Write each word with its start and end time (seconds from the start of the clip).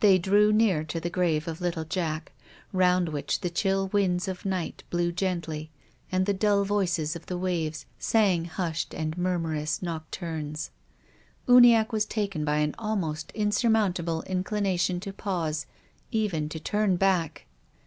They 0.00 0.16
drew 0.18 0.54
near 0.54 0.84
to 0.84 1.00
the 1.00 1.10
grave 1.10 1.46
of 1.46 1.60
little 1.60 1.84
Jack, 1.84 2.32
round 2.72 3.10
which 3.10 3.42
the 3.42 3.50
chill 3.50 3.88
winds 3.88 4.26
of 4.26 4.46
night 4.46 4.84
blew 4.88 5.12
gently 5.12 5.70
and 6.10 6.24
the 6.24 6.32
dull 6.32 6.64
voices 6.64 7.12
THE 7.12 7.18
GRAVE. 7.18 7.22
97 7.22 7.22
of 7.22 7.26
the 7.26 7.44
waves 7.44 7.86
sang 7.98 8.44
hushed 8.46 8.94
and 8.94 9.18
murmurous 9.18 9.80
noc 9.82 10.04
turnes. 10.10 10.70
Uniacke 11.46 11.92
was 11.92 12.06
taken 12.06 12.42
b)' 12.42 12.52
an 12.52 12.74
almost 12.78 13.34
insur 13.34 13.70
mountable 13.70 14.22
inclination 14.26 14.98
to 15.00 15.12
pause, 15.12 15.66
even 16.10 16.48
to 16.48 16.58
turn 16.58 16.96
back. 16.96 17.44